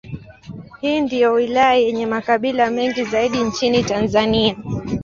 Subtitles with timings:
[0.81, 4.57] Hii ndiyo wilaya yenye makabila mengi zaidi nchini Tanzania.